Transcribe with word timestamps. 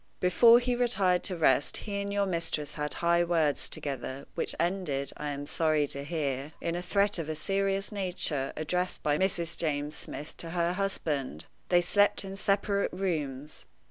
Before 0.19 0.57
he 0.57 0.75
retired 0.75 1.21
to 1.25 1.35
rest 1.37 1.77
he 1.77 2.01
and 2.01 2.11
your 2.11 2.25
mistress 2.25 2.73
had 2.73 2.95
high 3.05 3.23
words 3.23 3.69
together, 3.69 4.25
which 4.33 4.55
ended, 4.59 5.13
I 5.15 5.29
am 5.29 5.45
sorry 5.45 5.85
to 5.89 6.03
hear, 6.03 6.53
in 6.59 6.73
a 6.75 6.81
threat 6.81 7.19
of 7.19 7.29
a 7.29 7.35
serious 7.35 7.91
nature 7.91 8.51
addressed 8.57 9.03
by 9.03 9.19
Mrs. 9.19 9.55
James 9.55 9.95
Smith 9.95 10.35
to 10.37 10.49
her 10.57 10.73
husband. 10.73 11.45
They 11.69 11.81
slept 11.81 12.25
in 12.25 12.35
separate 12.35 12.91
rooms. 12.93 13.67